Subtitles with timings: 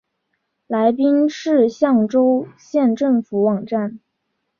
[0.65, 3.99] 来宾市象州县政府网站